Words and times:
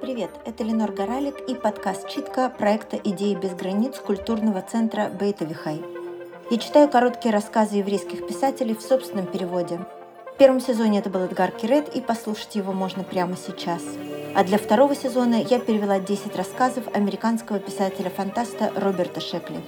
Привет, 0.00 0.30
это 0.44 0.64
Ленор 0.64 0.92
Горалик 0.92 1.40
и 1.48 1.54
подкаст 1.54 2.08
«Читка» 2.08 2.50
проекта 2.50 2.96
«Идеи 2.96 3.34
без 3.34 3.54
границ» 3.54 3.98
культурного 3.98 4.62
центра 4.62 5.08
Бейтовихай. 5.08 5.82
Я 6.50 6.58
читаю 6.58 6.88
короткие 6.88 7.32
рассказы 7.32 7.76
еврейских 7.76 8.26
писателей 8.26 8.74
в 8.74 8.82
собственном 8.82 9.26
переводе. 9.26 9.80
В 10.34 10.38
первом 10.38 10.60
сезоне 10.60 10.98
это 11.00 11.10
был 11.10 11.20
Эдгар 11.20 11.50
Кирет, 11.50 11.94
и 11.94 12.00
послушать 12.00 12.54
его 12.54 12.72
можно 12.72 13.04
прямо 13.04 13.36
сейчас. 13.36 13.82
А 14.34 14.44
для 14.44 14.58
второго 14.58 14.94
сезона 14.94 15.36
я 15.36 15.58
перевела 15.58 15.98
10 16.00 16.36
рассказов 16.36 16.84
американского 16.94 17.58
писателя-фантаста 17.58 18.72
Роберта 18.76 19.20
Шекли. 19.20 19.60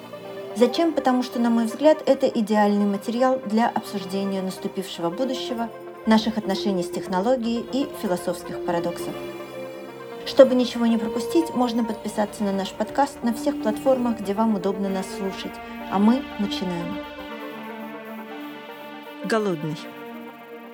Зачем? 0.57 0.93
Потому 0.93 1.23
что, 1.23 1.39
на 1.39 1.51
мой 1.51 1.67
взгляд, 1.67 2.03
это 2.07 2.27
идеальный 2.27 2.87
материал 2.87 3.41
для 3.47 3.69
обсуждения 3.69 4.43
наступившего 4.43 5.11
будущего, 5.11 5.69
наших 6.07 6.39
отношений 6.39 6.83
с 6.83 6.91
технологией 6.91 7.65
и 7.73 7.89
философских 8.03 8.65
парадоксов. 8.65 9.15
Чтобы 10.27 10.55
ничего 10.55 10.87
не 10.87 10.99
пропустить, 10.99 11.51
можно 11.55 11.85
подписаться 11.85 12.45
на 12.45 12.53
наш 12.53 12.73
подкаст 12.73 13.23
на 13.23 13.35
всех 13.35 13.61
платформах, 13.63 14.21
где 14.21 14.35
вам 14.35 14.55
удобно 14.55 14.89
нас 14.89 15.07
слушать. 15.19 15.53
А 15.91 15.99
мы 15.99 16.23
начинаем. 16.39 16.99
Голодный. 19.25 19.77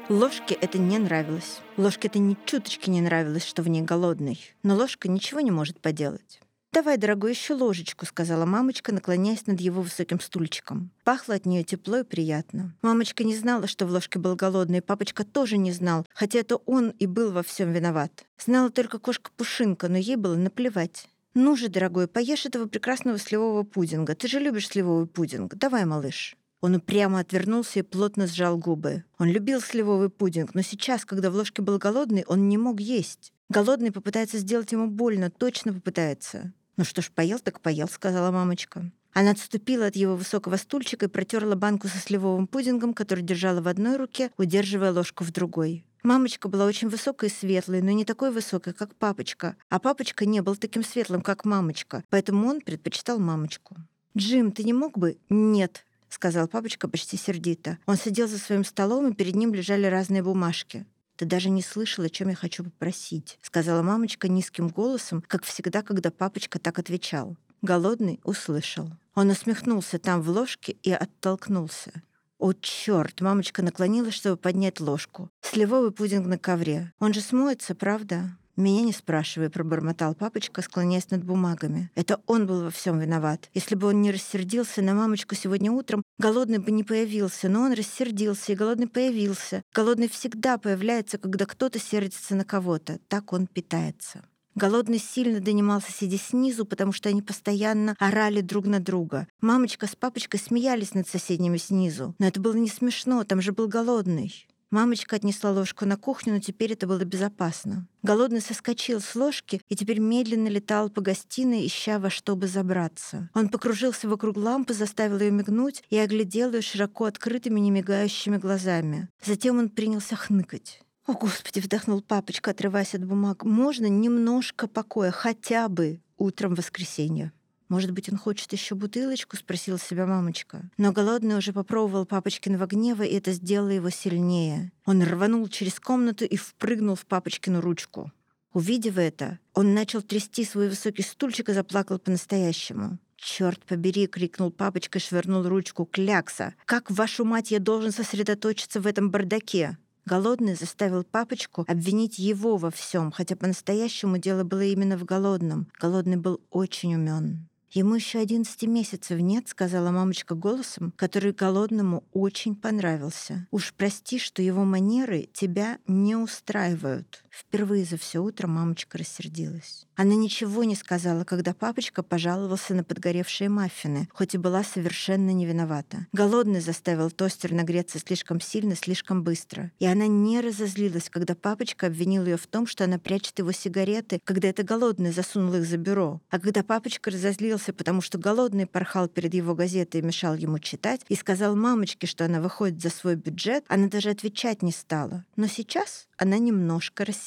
Ложке 0.08 0.54
это 0.54 0.78
не 0.78 0.98
нравилось. 0.98 1.60
Ложке 1.76 2.08
это 2.08 2.18
ни 2.18 2.36
чуточки 2.44 2.90
не 2.90 3.00
нравилось, 3.00 3.44
что 3.44 3.62
в 3.62 3.68
ней 3.68 3.82
голодный. 3.82 4.38
Но 4.62 4.76
ложка 4.76 5.08
ничего 5.08 5.40
не 5.40 5.50
может 5.50 5.80
поделать. 5.80 6.40
«Давай, 6.76 6.98
дорогой, 6.98 7.30
еще 7.30 7.54
ложечку»,— 7.54 8.04
сказала 8.06 8.44
мамочка, 8.44 8.92
наклоняясь 8.92 9.46
над 9.46 9.58
его 9.62 9.80
высоким 9.80 10.20
стульчиком. 10.20 10.90
Пахло 11.04 11.34
от 11.34 11.46
нее 11.46 11.64
тепло 11.64 12.00
и 12.00 12.04
приятно. 12.04 12.76
Мамочка 12.82 13.24
не 13.24 13.34
знала, 13.34 13.66
что 13.66 13.86
в 13.86 13.90
ложке 13.90 14.18
был 14.18 14.36
голодный, 14.36 14.82
папочка 14.82 15.24
тоже 15.24 15.56
не 15.56 15.72
знал, 15.72 16.04
хотя 16.12 16.40
это 16.40 16.56
он 16.56 16.90
и 16.90 17.06
был 17.06 17.32
во 17.32 17.42
всем 17.42 17.72
виноват. 17.72 18.26
Знала 18.38 18.68
только 18.68 18.98
кошка 18.98 19.30
Пушинка, 19.38 19.88
но 19.88 19.96
ей 19.96 20.16
было 20.16 20.36
наплевать. 20.36 21.08
«Ну 21.32 21.56
же, 21.56 21.70
дорогой, 21.70 22.08
поешь 22.08 22.44
этого 22.44 22.66
прекрасного 22.66 23.18
сливового 23.18 23.62
пудинга. 23.62 24.14
Ты 24.14 24.28
же 24.28 24.38
любишь 24.38 24.68
сливовый 24.68 25.06
пудинг. 25.06 25.54
Давай, 25.54 25.86
малыш». 25.86 26.36
Он 26.60 26.74
упрямо 26.74 27.20
отвернулся 27.20 27.78
и 27.78 27.82
плотно 27.82 28.26
сжал 28.26 28.58
губы. 28.58 29.04
Он 29.18 29.30
любил 29.30 29.62
сливовый 29.62 30.10
пудинг, 30.10 30.54
но 30.54 30.60
сейчас, 30.60 31.06
когда 31.06 31.30
в 31.30 31.36
ложке 31.36 31.62
был 31.62 31.78
голодный, 31.78 32.26
он 32.26 32.50
не 32.50 32.58
мог 32.58 32.80
есть. 32.80 33.32
Голодный 33.48 33.92
попытается 33.92 34.38
сделать 34.38 34.72
ему 34.72 34.88
больно, 34.88 35.30
точно 35.30 35.72
попытается. 35.72 36.52
«Ну 36.76 36.84
что 36.84 37.02
ж, 37.02 37.10
поел 37.10 37.38
так 37.38 37.60
поел»,— 37.60 37.88
сказала 37.90 38.30
мамочка. 38.30 38.90
Она 39.14 39.30
отступила 39.30 39.86
от 39.86 39.96
его 39.96 40.14
высокого 40.14 40.56
стульчика 40.56 41.06
и 41.06 41.08
протерла 41.08 41.54
банку 41.54 41.88
со 41.88 41.96
сливовым 41.96 42.46
пудингом, 42.46 42.92
который 42.92 43.24
держала 43.24 43.62
в 43.62 43.68
одной 43.68 43.96
руке, 43.96 44.30
удерживая 44.36 44.92
ложку 44.92 45.24
в 45.24 45.32
другой. 45.32 45.86
Мамочка 46.02 46.48
была 46.48 46.66
очень 46.66 46.88
высокой 46.88 47.30
и 47.30 47.32
светлой, 47.32 47.80
но 47.80 47.92
не 47.92 48.04
такой 48.04 48.30
высокой, 48.30 48.74
как 48.74 48.94
папочка. 48.94 49.56
А 49.70 49.78
папочка 49.78 50.26
не 50.26 50.42
был 50.42 50.54
таким 50.54 50.84
светлым, 50.84 51.22
как 51.22 51.46
мамочка, 51.46 52.04
поэтому 52.10 52.46
он 52.46 52.60
предпочитал 52.60 53.18
мамочку. 53.18 53.76
«Джим, 54.16 54.52
ты 54.52 54.62
не 54.62 54.74
мог 54.74 54.98
бы?» 54.98 55.16
«Нет»,— 55.30 55.86
сказал 56.10 56.46
папочка 56.46 56.86
почти 56.86 57.16
сердито. 57.16 57.78
Он 57.86 57.96
сидел 57.96 58.28
за 58.28 58.38
своим 58.38 58.64
столом, 58.64 59.08
и 59.08 59.14
перед 59.14 59.34
ним 59.34 59.54
лежали 59.54 59.86
разные 59.86 60.22
бумажки. 60.22 60.86
«Ты 61.16 61.24
даже 61.24 61.48
не 61.48 61.62
слышал, 61.62 62.04
о 62.04 62.10
чем 62.10 62.28
я 62.28 62.34
хочу 62.34 62.64
попросить»,— 62.64 63.38
сказала 63.42 63.82
мамочка 63.82 64.28
низким 64.28 64.68
голосом, 64.68 65.22
как 65.26 65.44
всегда, 65.44 65.82
когда 65.82 66.10
папочка 66.10 66.58
так 66.58 66.78
отвечал. 66.78 67.36
Голодный 67.62 68.20
услышал. 68.22 68.90
Он 69.14 69.30
усмехнулся 69.30 69.98
там 69.98 70.20
в 70.20 70.28
ложке 70.28 70.76
и 70.82 70.92
оттолкнулся. 70.92 72.02
«О, 72.38 72.52
черт!»— 72.52 73.20
мамочка 73.22 73.62
наклонилась, 73.62 74.14
чтобы 74.14 74.36
поднять 74.36 74.78
ложку. 74.78 75.30
«Сливовый 75.40 75.90
пудинг 75.90 76.26
на 76.26 76.38
ковре. 76.38 76.92
Он 76.98 77.14
же 77.14 77.22
смоется, 77.22 77.74
правда?» 77.74 78.36
«Меня 78.56 78.82
не 78.82 78.92
спрашивай»,— 78.92 79.50
пробормотал 79.50 80.14
папочка, 80.14 80.62
склоняясь 80.62 81.10
над 81.10 81.22
бумагами. 81.22 81.90
Это 81.94 82.20
он 82.26 82.46
был 82.46 82.62
во 82.62 82.70
всем 82.70 82.98
виноват. 82.98 83.50
Если 83.52 83.74
бы 83.74 83.88
он 83.88 84.00
не 84.00 84.10
рассердился 84.10 84.80
на 84.80 84.94
мамочку 84.94 85.34
сегодня 85.34 85.70
утром, 85.70 86.02
голодный 86.18 86.58
бы 86.58 86.70
не 86.70 86.82
появился, 86.82 87.50
но 87.50 87.62
он 87.62 87.74
рассердился, 87.74 88.52
и 88.52 88.56
голодный 88.56 88.88
появился. 88.88 89.62
Голодный 89.74 90.08
всегда 90.08 90.56
появляется, 90.56 91.18
когда 91.18 91.44
кто-то 91.44 91.78
сердится 91.78 92.34
на 92.34 92.44
кого-то. 92.44 92.98
Так 93.08 93.34
он 93.34 93.46
питается. 93.46 94.24
Голодный 94.54 94.98
сильно 94.98 95.40
донимался, 95.40 95.92
сидя 95.92 96.16
снизу, 96.16 96.64
потому 96.64 96.92
что 96.92 97.10
они 97.10 97.20
постоянно 97.20 97.94
орали 97.98 98.40
друг 98.40 98.64
на 98.64 98.80
друга. 98.80 99.28
Мамочка 99.42 99.86
с 99.86 99.94
папочкой 99.94 100.40
смеялись 100.40 100.94
над 100.94 101.06
соседними 101.06 101.58
снизу. 101.58 102.14
Но 102.18 102.26
это 102.26 102.40
было 102.40 102.54
не 102.54 102.70
смешно, 102.70 103.22
там 103.24 103.42
же 103.42 103.52
был 103.52 103.68
голодный. 103.68 104.46
Мамочка 104.70 105.16
отнесла 105.16 105.52
ложку 105.52 105.84
на 105.84 105.96
кухню, 105.96 106.34
но 106.34 106.40
теперь 106.40 106.72
это 106.72 106.86
было 106.86 107.04
безопасно. 107.04 107.86
Голодный 108.02 108.40
соскочил 108.40 109.00
с 109.00 109.14
ложки 109.14 109.60
и 109.68 109.76
теперь 109.76 110.00
медленно 110.00 110.48
летал 110.48 110.90
по 110.90 111.00
гостиной, 111.00 111.66
ища 111.66 111.98
во 111.98 112.10
что 112.10 112.34
бы 112.34 112.48
забраться. 112.48 113.30
Он 113.34 113.48
покружился 113.48 114.08
вокруг 114.08 114.36
лампы, 114.36 114.74
заставил 114.74 115.20
ее 115.20 115.30
мигнуть 115.30 115.84
и 115.88 115.98
оглядел 115.98 116.52
ее 116.52 116.62
широко 116.62 117.04
открытыми, 117.04 117.60
немигающими 117.60 118.38
глазами. 118.38 119.08
Затем 119.24 119.58
он 119.58 119.68
принялся 119.68 120.16
хныкать. 120.16 120.80
«О, 121.06 121.12
Господи!»— 121.12 121.60
вдохнул 121.60 122.02
папочка, 122.02 122.50
отрываясь 122.50 122.94
от 122.94 123.04
бумаг. 123.04 123.44
«Можно 123.44 123.86
немножко 123.86 124.66
покоя, 124.66 125.12
хотя 125.12 125.68
бы 125.68 126.00
утром 126.16 126.54
воскресенья». 126.54 127.32
«Может 127.68 127.90
быть, 127.90 128.08
он 128.08 128.16
хочет 128.16 128.52
еще 128.52 128.74
бутылочку?»— 128.74 129.36
спросила 129.38 129.78
себя 129.78 130.06
мамочка. 130.06 130.70
Но 130.78 130.92
голодный 130.92 131.36
уже 131.36 131.52
попробовал 131.52 132.06
папочкиного 132.06 132.66
гнева, 132.66 133.02
и 133.02 133.14
это 133.14 133.32
сделало 133.32 133.70
его 133.70 133.90
сильнее. 133.90 134.72
Он 134.84 135.02
рванул 135.02 135.48
через 135.48 135.80
комнату 135.80 136.24
и 136.24 136.36
впрыгнул 136.36 136.94
в 136.94 137.06
папочкину 137.06 137.60
ручку. 137.60 138.12
Увидев 138.52 138.98
это, 138.98 139.38
он 139.52 139.74
начал 139.74 140.00
трясти 140.00 140.44
свой 140.44 140.68
высокий 140.68 141.02
стульчик 141.02 141.48
и 141.48 141.52
заплакал 141.52 141.98
по-настоящему. 141.98 142.98
«Черт 143.16 143.64
побери!»— 143.64 144.06
крикнул 144.08 144.50
папочка 144.50 144.98
и 144.98 145.02
швырнул 145.02 145.42
ручку. 145.42 145.84
«Клякса! 145.84 146.54
Как, 146.64 146.90
вашу 146.90 147.24
мать, 147.24 147.50
я 147.50 147.58
должен 147.58 147.90
сосредоточиться 147.90 148.80
в 148.80 148.86
этом 148.86 149.10
бардаке?» 149.10 149.76
Голодный 150.06 150.54
заставил 150.54 151.02
папочку 151.02 151.64
обвинить 151.66 152.20
его 152.20 152.56
во 152.58 152.70
всем, 152.70 153.10
хотя 153.10 153.34
по-настоящему 153.34 154.18
дело 154.18 154.44
было 154.44 154.62
именно 154.62 154.96
в 154.96 155.04
голодном. 155.04 155.66
Голодный 155.80 156.16
был 156.16 156.40
очень 156.50 156.94
умен. 156.94 157.48
«Ему 157.72 157.96
еще 157.96 158.20
одиннадцати 158.20 158.66
месяцев 158.66 159.18
нет»,— 159.20 159.48
сказала 159.48 159.90
мамочка 159.90 160.34
голосом, 160.34 160.92
который 160.96 161.32
голодному 161.32 162.04
очень 162.12 162.54
понравился. 162.54 163.46
«Уж 163.50 163.74
прости, 163.74 164.18
что 164.18 164.40
его 164.40 164.64
манеры 164.64 165.28
тебя 165.32 165.78
не 165.86 166.16
устраивают». 166.16 167.24
Впервые 167.36 167.84
за 167.84 167.98
все 167.98 168.20
утро 168.20 168.46
мамочка 168.46 168.96
рассердилась. 168.96 169.86
Она 169.94 170.14
ничего 170.14 170.64
не 170.64 170.74
сказала, 170.74 171.24
когда 171.24 171.52
папочка 171.52 172.02
пожаловался 172.02 172.74
на 172.74 172.82
подгоревшие 172.82 173.50
маффины, 173.50 174.08
хоть 174.12 174.34
и 174.34 174.38
была 174.38 174.64
совершенно 174.64 175.30
не 175.30 175.44
виновата. 175.44 176.06
Голодный 176.12 176.60
заставил 176.60 177.10
тостер 177.10 177.52
нагреться 177.52 177.98
слишком 177.98 178.40
сильно, 178.40 178.74
слишком 178.74 179.22
быстро. 179.22 179.70
И 179.78 179.86
она 179.86 180.06
не 180.06 180.40
разозлилась, 180.40 181.10
когда 181.10 181.34
папочка 181.34 181.88
обвинил 181.88 182.24
ее 182.24 182.38
в 182.38 182.46
том, 182.46 182.66
что 182.66 182.84
она 182.84 182.98
прячет 182.98 183.38
его 183.38 183.52
сигареты, 183.52 184.18
когда 184.24 184.48
это 184.48 184.62
голодный 184.62 185.12
засунул 185.12 185.54
их 185.54 185.66
за 185.66 185.76
бюро. 185.76 186.22
А 186.30 186.40
когда 186.40 186.62
папочка 186.62 187.10
разозлился, 187.10 187.74
потому 187.74 188.00
что 188.00 188.16
голодный 188.16 188.66
порхал 188.66 189.08
перед 189.08 189.34
его 189.34 189.54
газетой 189.54 190.00
и 190.00 190.04
мешал 190.04 190.34
ему 190.36 190.58
читать, 190.58 191.02
и 191.08 191.14
сказал 191.14 191.54
мамочке, 191.54 192.06
что 192.06 192.24
она 192.24 192.40
выходит 192.40 192.80
за 192.80 192.88
свой 192.88 193.16
бюджет, 193.16 193.64
она 193.68 193.88
даже 193.88 194.08
отвечать 194.08 194.62
не 194.62 194.72
стала. 194.72 195.24
Но 195.36 195.48
сейчас 195.48 196.06
она 196.16 196.38
немножко 196.38 197.04
рассердилась. 197.04 197.25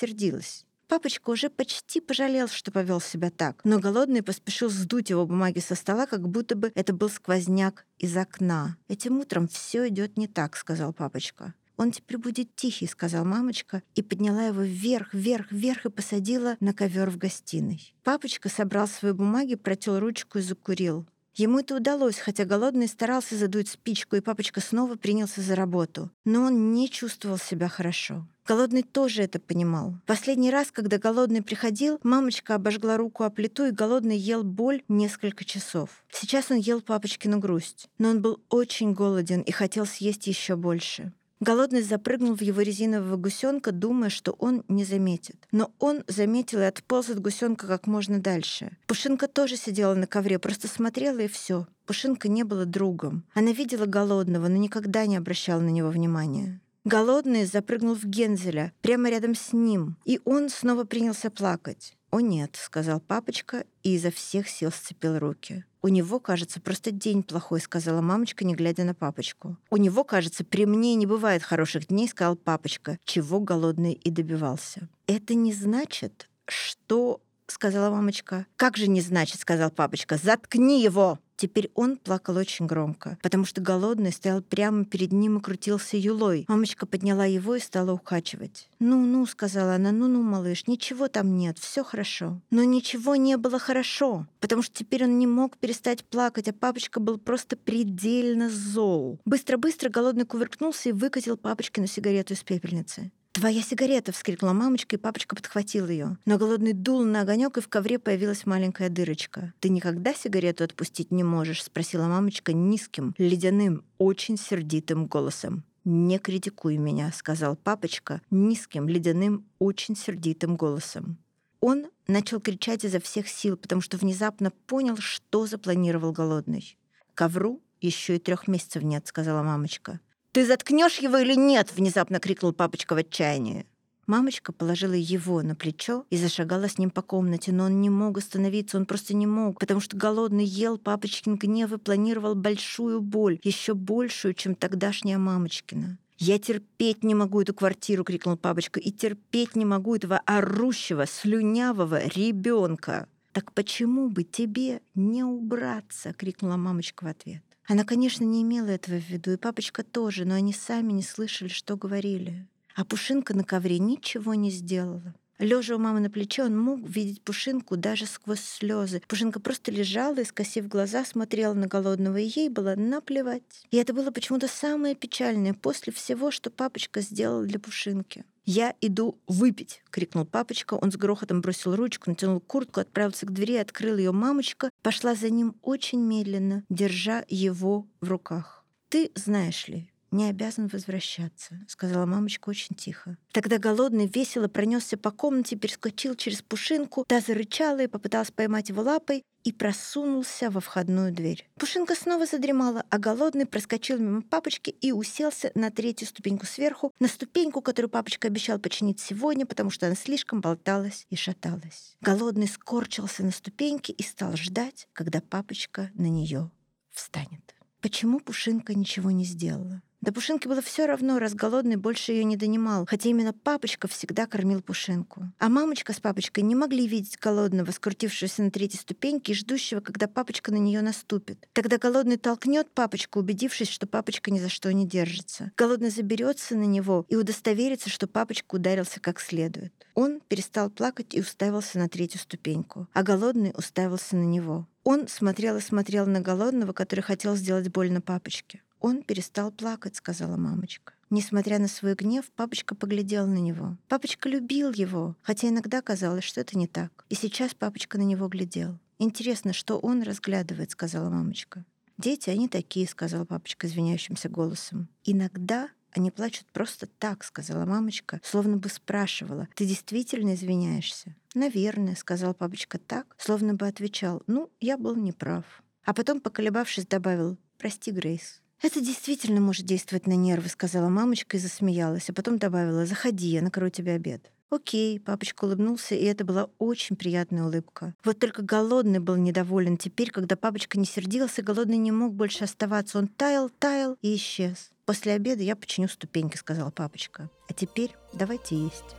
Папочка 0.88 1.30
уже 1.30 1.52
почти 1.52 2.02
пожалел, 2.02 2.48
что 2.48 2.72
повел 2.72 3.00
себя 3.00 3.30
так, 3.30 3.62
но 3.64 3.80
голодный 3.80 4.24
поспешил 4.24 4.72
сдуть 4.72 5.12
его 5.12 5.28
бумаги 5.28 5.60
со 5.60 5.76
стола, 5.76 6.08
как 6.08 6.28
будто 6.28 6.56
бы 6.56 6.72
это 6.74 6.94
был 6.94 7.10
сквозняк 7.10 7.86
из 8.00 8.18
окна. 8.18 8.76
«Этим 8.88 9.20
утром 9.20 9.48
все 9.48 9.88
идет 9.88 10.18
не 10.18 10.28
так»,— 10.28 10.56
сказал 10.58 10.92
папочка. 10.92 11.54
«Он 11.78 11.92
теперь 11.92 12.18
будет 12.18 12.56
тихий»,— 12.56 12.88
сказал 12.88 13.24
мамочка, 13.24 13.84
и 13.94 14.02
подняла 14.02 14.47
его 14.47 14.64
вверх, 14.64 15.14
вверх, 15.14 15.52
вверх 15.52 15.85
и 15.85 15.90
посадила 15.90 16.58
на 16.59 16.73
ковер 16.73 17.12
в 17.12 17.18
гостиной. 17.18 17.94
Папочка 18.03 18.50
собрал 18.50 18.88
свои 18.88 19.12
бумаги, 19.12 19.56
протел 19.56 20.00
ручку 20.00 20.40
и 20.40 20.41
закурил. 20.41 21.06
Ему 21.35 21.59
это 21.59 21.76
удалось, 21.76 22.18
хотя 22.18 22.44
голодный 22.44 22.88
старался 22.88 23.38
задуть 23.38 23.70
спичку, 23.70 24.16
и 24.16 24.22
папочка 24.22 24.59
снова 24.59 24.96
принялся 24.96 25.41
за 25.41 25.56
работу. 25.56 26.12
Но 26.26 26.41
он 26.41 26.73
не 26.73 26.90
чувствовал 26.90 27.38
себя 27.38 27.70
хорошо. 27.70 28.28
Голодный 28.49 28.81
тоже 28.81 29.22
это 29.22 29.40
понимал. 29.40 29.93
Последний 30.07 30.49
раз, 30.49 30.72
когда 30.72 30.97
голодный 30.97 31.43
приходил, 31.43 31.99
мамочка 32.01 32.55
обожгла 32.55 32.97
руку 32.97 33.23
о 33.23 33.29
плиту, 33.29 33.67
и 33.67 33.72
голодный 33.72 34.17
ел 34.17 34.43
боль 34.43 34.81
несколько 34.87 35.46
часов. 35.46 36.03
Сейчас 36.11 36.49
он 36.49 36.57
ел 36.57 36.81
папочкину 36.81 37.37
грусть. 37.37 37.87
Но 37.99 38.09
он 38.09 38.23
был 38.23 38.41
очень 38.49 38.93
голоден 38.93 39.41
и 39.41 39.51
хотел 39.51 39.85
съесть 39.85 40.25
еще 40.25 40.55
больше. 40.55 41.13
Голодный 41.40 41.84
запрыгнул 41.84 42.34
в 42.34 42.41
его 42.41 42.61
резинового 42.61 43.17
гусенка, 43.17 43.72
думая, 43.72 44.09
что 44.09 44.31
он 44.31 44.63
не 44.67 44.84
заметит. 44.84 45.47
Но 45.51 45.72
он 45.78 46.03
заметил 46.07 46.57
и 46.61 46.63
отполз 46.63 47.11
от 47.11 47.22
гусенка 47.22 47.67
как 47.67 47.85
можно 47.85 48.19
дальше. 48.19 48.75
Пушинка 48.87 49.28
тоже 49.28 49.57
сидела 49.57 49.93
на 49.93 50.07
ковре, 50.07 50.40
просто 50.40 50.67
смотрела 50.67 51.19
и 51.19 51.28
все. 51.28 51.67
Пушинка 51.85 52.28
не 52.28 52.43
была 52.43 52.66
другом. 52.66 53.25
Она 53.35 53.51
видела 53.51 53.85
голодного, 53.85 54.47
но 54.47 54.57
никогда 54.57 55.05
не 55.05 55.17
обращала 55.17 55.61
на 55.61 55.69
него 55.69 55.90
внимания. 55.90 56.59
Голодный 56.90 57.46
запрыгнул 57.46 57.94
в 57.94 58.03
Гензеля 58.03 58.74
прямо 58.82 59.12
рядом 59.12 59.36
с 59.36 59.53
ним, 59.53 59.96
и 60.06 60.20
он 60.26 60.50
снова 60.50 60.86
принялся 60.86 61.30
плакать. 61.30 61.94
«О 62.09 62.20
нет»,— 62.20 62.56
сказал 62.59 63.00
папочка 63.00 63.64
и 63.84 63.94
изо 63.94 64.09
всех 64.09 64.50
сил 64.50 64.72
сцепил 64.72 65.20
руки. 65.20 65.66
«У 65.84 65.88
него, 65.90 66.20
кажется, 66.20 66.59
просто 66.59 66.90
день 66.90 67.22
плохой»,— 67.22 67.59
сказала 67.62 68.02
мамочка, 68.02 68.44
не 68.44 68.56
глядя 68.56 68.86
на 68.86 68.96
папочку. 68.96 69.56
«У 69.70 69.78
него, 69.78 70.03
кажется, 70.03 70.44
при 70.44 70.66
мне 70.66 70.96
не 70.96 71.06
бывает 71.06 71.44
хороших 71.44 71.90
дней»,— 71.90 72.08
сказал 72.09 72.36
папочка, 72.36 72.97
чего 73.06 73.40
голодный 73.40 73.94
и 73.94 74.09
добивался. 74.09 74.90
«Это 75.06 75.35
не 75.35 75.53
значит, 75.53 76.28
что...»— 76.47 77.22
сказала 77.51 77.90
мамочка. 77.90 78.46
«Как 78.55 78.78
же 78.78 78.87
не 78.87 79.01
значит?»— 79.01 79.40
сказал 79.41 79.72
папочка. 79.72 80.17
«Заткни 80.17 80.81
его!» 80.81 81.19
Теперь 81.40 81.72
он 81.73 81.96
плакал 81.96 82.35
очень 82.35 82.66
громко, 82.66 83.17
потому 83.22 83.46
что 83.46 83.61
голодный 83.61 84.11
стоял 84.11 84.41
прямо 84.41 84.84
перед 84.84 85.13
ним 85.13 85.37
и 85.37 85.41
крутился 85.41 85.96
юлой. 85.96 86.43
Мамочка 86.49 86.85
подняла 86.85 87.23
его 87.23 87.55
и 87.55 87.61
стала 87.61 87.93
укачивать. 87.93 88.67
«Ну-ну»,— 88.79 89.25
сказала 89.28 89.75
она, 89.75 89.93
«ну-ну, 89.93 90.22
малыш, 90.22 90.67
ничего 90.67 91.07
там 91.07 91.37
нет, 91.37 91.57
все 91.57 91.85
хорошо». 91.85 92.41
Но 92.51 92.66
ничего 92.66 93.16
не 93.16 93.37
было 93.37 93.57
хорошо, 93.57 94.28
потому 94.41 94.63
что 94.63 94.75
теперь 94.75 95.05
он 95.05 95.17
не 95.17 95.28
мог 95.28 95.57
перестать 95.57 96.03
плакать, 96.03 96.49
а 96.49 96.53
папочка 96.53 96.99
был 96.99 97.17
просто 97.17 97.55
предельно 97.55 98.49
зол. 98.49 99.17
Быстро-быстро 99.23 99.87
голодный 99.87 100.25
кувыркнулся 100.25 100.90
и 100.90 100.91
выкатил 100.91 101.37
папочкину 101.37 101.87
сигарету 101.87 102.34
из 102.34 102.43
пепельницы. 102.43 103.13
«Твоя 103.31 103.61
сигарета!»— 103.61 104.11
вскрикнула 104.14 104.53
мамочка, 104.53 104.96
и 104.96 104.99
папочка 104.99 105.35
подхватил 105.35 105.87
ее. 105.87 106.17
Но 106.26 106.37
голодный 106.37 106.73
дул 106.73 107.03
на 107.03 107.22
огонек, 107.22 107.58
и 107.58 107.61
в 107.61 107.67
ковре 107.67 107.99
появилась 107.99 108.46
маленькая 108.46 108.90
дырочка. 108.90 109.53
«Ты 109.59 109.70
никогда 109.70 110.14
сигарету 110.14 110.64
отпустить 110.64 111.11
не 111.11 111.23
можешь?»— 111.23 111.64
спросила 111.66 112.08
мамочка 112.08 112.53
низким, 112.53 113.14
ледяным, 113.17 113.84
очень 113.97 114.37
сердитым 114.37 115.05
голосом. 115.05 115.64
«Не 115.85 116.20
критикуй 116.20 116.78
меня»,— 116.78 117.11
сказал 117.14 117.55
папочка 117.55 118.22
низким, 118.31 118.87
ледяным, 118.87 119.46
очень 119.59 119.96
сердитым 119.96 120.55
голосом. 120.55 121.17
Он 121.61 121.87
начал 122.08 122.40
кричать 122.40 122.84
изо 122.84 122.99
всех 122.99 123.28
сил, 123.28 123.58
потому 123.58 123.82
что 123.82 123.97
внезапно 123.97 124.52
понял, 124.67 124.97
что 124.97 125.46
запланировал 125.46 126.11
голодный. 126.11 126.78
«Ковру 127.14 127.61
еще 127.82 128.16
и 128.16 128.20
трех 128.20 128.47
месяцев 128.47 128.84
нет»,— 128.84 129.05
сказала 129.08 129.43
мамочка. 129.43 129.99
«Ты 130.31 130.46
заткнешь 130.46 130.99
его 130.99 131.17
или 131.17 131.35
нет?»— 131.35 131.73
внезапно 131.76 132.20
крикнул 132.20 132.53
папочка 132.53 132.93
в 132.93 132.97
отчаянии. 132.97 133.66
Мамочка 134.05 134.52
положила 134.52 134.93
его 134.93 135.41
на 135.43 135.55
плечо 135.55 136.05
и 136.09 136.17
зашагала 136.17 136.67
с 136.67 136.78
ним 136.79 136.90
по 136.90 137.02
комнате, 137.03 137.52
но 137.52 137.66
он 137.66 137.79
не 137.79 137.90
мог 137.90 138.17
остановиться, 138.17 138.78
он 138.78 138.87
просто 138.87 139.16
не 139.16 139.28
мог, 139.28 139.59
потому 139.59 139.79
что 139.79 139.97
голодный 139.97 140.46
ел 140.46 140.78
папочкин 140.79 141.35
гнев 141.35 141.72
и 141.73 141.78
планировал 141.78 142.34
большую 142.34 143.02
боль, 143.02 143.40
еще 143.43 143.73
большую, 143.73 144.34
чем 144.34 144.55
тогдашняя 144.55 145.17
мамочкина. 145.17 145.97
«Я 146.17 146.37
терпеть 146.37 147.03
не 147.03 147.16
могу 147.16 147.41
эту 147.41 147.53
квартиру!»— 147.53 148.03
крикнул 148.05 148.35
папочка. 148.35 148.79
«И 148.79 148.91
терпеть 148.91 149.55
не 149.55 149.66
могу 149.66 149.96
этого 149.96 150.22
орущего, 150.25 151.05
слюнявого 151.05 152.08
ребенка!» 152.08 153.08
«Так 153.32 153.53
почему 153.53 154.09
бы 154.09 154.23
тебе 154.23 154.82
не 154.96 155.23
убраться?»— 155.23 156.14
крикнула 156.17 156.58
мамочка 156.58 157.03
в 157.03 157.08
ответ. 157.08 157.43
Она, 157.70 157.84
конечно, 157.84 158.24
не 158.24 158.42
имела 158.42 158.70
этого 158.70 159.00
в 159.00 159.08
виду, 159.08 159.32
и 159.32 159.38
папочка 159.38 159.84
тоже, 159.84 160.26
но 160.26 160.34
они 160.34 160.54
сами 160.54 160.92
не 160.92 161.04
слышали, 161.04 161.50
что 161.50 161.78
говорили. 161.78 162.48
А 162.76 162.84
Пушинка 162.84 163.36
на 163.36 163.44
ковре 163.44 163.78
ничего 163.78 164.34
не 164.34 164.50
сделала. 164.50 165.14
Лежа 165.40 165.76
у 165.76 165.80
мамы 165.80 166.02
на 166.02 166.09
плече, 166.09 166.44
он 166.44 166.59
мог 166.59 166.82
видеть 166.82 167.22
Пушинку 167.22 167.78
даже 167.78 168.06
сквозь 168.06 168.41
слезы. 168.41 169.02
Пушинка 169.08 169.40
просто 169.40 169.72
лежала 169.72 170.20
и, 170.20 170.26
скосив 170.26 170.68
глаза, 170.68 171.06
смотрела 171.06 171.53
на 171.53 171.66
голодного, 171.66 172.18
и 172.18 172.28
ей 172.28 172.50
было 172.50 172.76
наплевать. 172.76 173.66
И 173.72 173.78
это 173.78 173.94
было 173.94 174.12
почему-то 174.12 174.50
самое 174.50 174.96
печальное 174.96 175.53
после 175.53 175.94
всего, 175.94 176.30
что 176.30 176.50
папочка 176.50 177.00
сделал 177.00 177.44
для 177.44 177.58
Пушинки. 177.58 178.26
«Я 178.44 178.76
иду 178.82 179.18
выпить!»— 179.28 179.82
крикнул 179.91 180.26
папочка. 180.26 180.74
Он 180.74 180.91
с 180.91 180.97
грохотом 180.97 181.40
бросил 181.40 181.76
ручку, 181.76 182.09
натянул 182.09 182.42
куртку, 182.42 182.82
отправился 182.82 183.26
к 183.26 183.32
двери, 183.32 183.56
открыл 183.56 183.96
ее 183.96 184.12
мамочка, 184.12 184.72
пошла 184.82 185.16
за 185.16 185.30
ним 185.30 185.56
очень 185.62 186.02
медленно, 186.02 186.66
держа 186.68 187.24
его 187.30 187.88
в 188.02 188.09
руках. 188.09 188.66
«Ты 188.90 189.12
знаешь 189.14 189.68
ли, 189.68 189.92
не 190.11 190.29
обязан 190.29 190.67
возвращаться»,— 190.67 191.59
сказала 191.67 192.06
мамочка 192.06 192.50
очень 192.50 192.76
тихо. 192.76 193.17
Тогда 193.32 193.58
голодный 193.58 194.08
весело 194.08 194.47
пронесся 194.47 194.97
по 194.97 195.11
комнате, 195.11 195.56
перескочил 195.56 196.16
через 196.16 196.41
пушинку, 196.41 197.06
та 197.08 197.20
зарычала 197.20 197.79
и 197.79 197.88
попыталась 197.88 198.32
поймать 198.32 198.70
его 198.70 198.82
лапой 198.82 199.23
и 199.44 199.53
просунулся 199.53 200.50
во 200.50 200.59
входную 200.59 201.14
дверь. 201.14 201.47
Пушинка 201.56 201.96
снова 201.96 202.26
задремала, 202.26 202.84
а 202.90 202.97
голодный 202.97 203.46
проскочил 203.46 203.97
мимо 203.97 204.22
папочки 204.22 204.70
и 204.70 204.91
уселся 204.91 205.52
на 205.56 205.72
третью 205.72 206.08
ступеньку 206.08 206.46
сверху, 206.46 206.94
на 207.00 207.08
ступеньку, 207.08 207.61
которую 207.61 207.90
папочка 207.90 208.28
обещал 208.28 208.59
починить 208.59 209.00
сегодня, 209.00 209.46
потому 209.46 209.70
что 209.70 209.88
она 209.88 209.96
слишком 209.96 210.41
болталась 210.41 211.06
и 211.09 211.16
шаталась. 211.16 211.96
Голодный 212.02 212.47
скорчился 212.47 213.23
на 213.23 213.32
ступеньке 213.32 213.94
и 213.94 214.03
стал 214.03 214.35
ждать, 214.35 214.88
когда 214.94 215.22
папочка 215.22 215.90
на 215.94 216.09
нее 216.09 216.52
встанет. 216.91 217.56
Почему 217.82 218.20
Пушинка 218.20 218.73
ничего 218.73 219.09
не 219.09 219.23
сделала? 219.23 219.82
Да 220.01 220.13
Пушинке 220.13 220.47
было 220.47 220.61
все 220.61 220.85
равно, 220.85 221.19
раз 221.19 221.34
голодный 221.34 221.75
больше 221.75 222.13
ее 222.13 222.23
не 222.23 222.37
донимал, 222.37 222.85
хотя 222.87 223.09
именно 223.09 223.34
папочка 223.34 223.90
всегда 223.90 224.28
кормил 224.28 224.61
Пушинку. 224.61 225.25
А 225.40 225.49
мамочка 225.49 225.91
с 225.91 225.99
папочкой 225.99 226.43
не 226.43 226.55
могли 226.55 226.87
видеть 226.87 227.19
голодного, 227.19 227.72
скрутившегося 227.72 228.43
на 228.43 228.51
третьей 228.51 228.79
ступеньке 228.79 229.34
и 229.34 229.35
ждущего, 229.35 229.81
когда 229.81 230.07
папочка 230.07 230.53
на 230.53 230.57
нее 230.57 230.81
наступит. 230.81 231.49
Тогда 231.51 231.78
голодный 231.78 232.17
толкнет 232.17 232.72
папочку, 232.72 233.19
убедившись, 233.19 233.67
что 233.67 233.87
папочка 233.87 234.31
ни 234.31 234.40
за 234.40 234.47
что 234.47 234.72
не 234.72 234.87
держится. 234.87 235.51
Голодный 235.57 235.90
заберется 235.90 236.55
на 236.55 236.63
него 236.63 237.05
и 237.09 237.17
удостоверится, 237.17 237.90
что 237.90 238.07
папочка 238.07 238.55
ударился 238.55 239.01
как 239.01 239.19
следует. 239.19 239.73
Он 239.96 240.22
перестал 240.22 240.69
плакать 240.69 241.13
и 241.13 241.19
уставился 241.19 241.78
на 241.78 241.90
третью 241.90 242.22
ступеньку, 242.22 242.87
а 242.93 243.03
голодный 243.03 243.53
уставился 243.53 244.16
на 244.16 244.23
него. 244.23 244.66
Он 244.85 245.09
смотрел 245.09 245.57
и 245.57 245.61
смотрел 245.61 246.05
на 246.05 246.22
голодного, 246.22 246.72
который 246.72 247.01
хотел 247.01 247.35
сделать 247.35 247.67
больно 247.67 247.99
папочке. 247.99 248.61
«Он 248.79 249.03
перестал 249.03 249.52
плакать»,— 249.52 249.96
сказала 249.97 250.37
мамочка. 250.37 250.93
Несмотря 251.09 251.58
на 251.58 251.67
свой 251.67 251.96
гнев, 251.96 252.26
папочка 252.35 252.76
поглядел 252.76 253.26
на 253.26 253.40
него. 253.40 253.78
Папочка 253.87 254.29
любил 254.29 254.72
его, 254.72 255.16
хотя 255.23 255.49
иногда 255.49 255.81
казалось, 255.81 256.24
что 256.24 256.39
это 256.39 256.58
не 256.58 256.67
так. 256.67 257.05
И 257.10 257.15
сейчас 257.15 257.55
папочка 257.55 257.98
на 257.98 258.03
него 258.03 258.27
глядел. 258.27 258.77
«Интересно, 259.00 259.53
что 259.53 259.79
он 259.79 260.03
разглядывает»,— 260.03 260.72
сказала 260.72 261.10
мамочка. 261.10 261.65
«Дети, 261.98 262.29
они 262.29 262.48
такие»,— 262.48 262.88
сказал 262.89 263.25
папочка 263.25 263.67
извиняющимся 263.67 264.29
голосом. 264.29 264.88
«Иногда 265.03 265.70
они 265.91 266.12
плачут 266.12 266.46
просто 266.51 266.86
так»,— 266.86 267.24
сказала 267.25 267.65
мамочка, 267.65 268.22
словно 268.24 268.58
бы 268.58 268.70
спрашивала. 268.70 269.48
«Ты 269.55 269.65
действительно 269.65 270.36
извиняешься?» 270.36 271.15
«Наверное»,— 271.34 271.96
сказал 271.98 272.34
папочка 272.34 272.77
так, 272.77 273.15
словно 273.18 273.56
бы 273.56 273.68
отвечал. 273.68 274.22
«Ну, 274.27 274.51
я 274.60 274.77
был 274.77 274.96
неправ». 274.96 275.46
А 275.84 275.94
потом, 275.94 276.22
поколебавшись, 276.22 276.86
добавил 276.86 277.38
«Прости, 277.58 277.92
Грейс». 277.92 278.42
«Это 278.62 278.82
действительно 278.82 279.39
может 279.39 279.66
действовать 279.66 280.06
на 280.06 280.13
нервы»,— 280.13 280.50
сказала 280.50 280.89
мамочка 280.89 281.38
и 281.38 281.39
засмеялась, 281.39 282.10
а 282.10 282.13
потом 282.13 282.38
добавила 282.38 282.86
«Заходи, 282.86 283.28
я 283.28 283.42
накрою 283.42 283.72
тебе 283.72 283.94
обед». 283.94 284.32
«Окей»,— 284.50 285.00
папочка 285.06 285.46
улыбнулся, 285.46 285.96
и 285.96 286.04
это 286.04 286.25
была 286.25 286.50
очень 286.58 286.96
приятная 286.96 287.44
улыбка. 287.44 287.94
Вот 288.04 288.20
только 288.20 288.42
голодный 288.42 289.00
был 289.00 289.16
недоволен. 289.16 289.78
Теперь, 289.78 290.12
когда 290.12 290.36
папочка 290.36 290.78
не 290.80 290.86
сердился, 290.86 291.42
голодный 291.42 291.78
не 291.78 291.92
мог 291.92 292.13
больше 292.13 292.44
оставаться. 292.44 292.98
Он 292.98 293.08
таял, 293.08 293.50
таял 293.50 293.96
и 294.01 294.16
исчез. 294.16 294.72
«После 294.86 295.13
обеда 295.13 295.44
я 295.44 295.56
починю 295.56 295.88
ступеньки»,— 295.88 296.36
сказал 296.38 296.72
папочка. 296.72 297.30
«А 297.48 297.54
теперь 297.54 297.96
давайте 298.12 298.58
есть». 298.58 298.96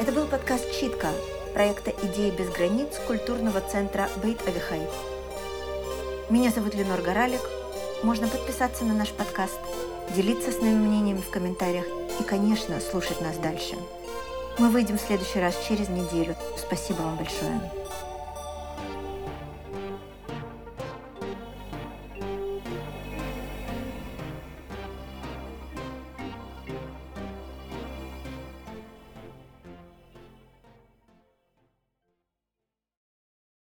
Это 0.00 0.12
был 0.12 0.26
подкаст 0.26 0.64
«Читка» 0.80 1.12
проекта 1.52 1.90
«Идеи 1.90 2.30
без 2.30 2.48
границ» 2.50 2.88
культурного 3.06 3.60
центра 3.60 4.08
«Бейт 4.22 4.40
Авихай». 4.46 4.80
Меня 6.30 6.50
зовут 6.50 6.74
Ленор 6.74 7.00
Горалик. 7.00 7.40
Можно 8.02 8.28
подписаться 8.28 8.84
на 8.84 8.92
наш 8.92 9.08
подкаст, 9.12 9.58
делиться 10.14 10.52
с 10.52 10.60
нами 10.60 10.74
мнениями 10.74 11.22
в 11.22 11.30
комментариях 11.30 11.86
и, 12.20 12.22
конечно, 12.22 12.78
слушать 12.80 13.22
нас 13.22 13.38
дальше. 13.38 13.76
Мы 14.58 14.68
выйдем 14.68 14.98
в 14.98 15.00
следующий 15.00 15.40
раз 15.40 15.58
через 15.66 15.88
неделю. 15.88 16.36
Спасибо 16.58 16.98
вам 16.98 17.16
большое. 17.16 17.72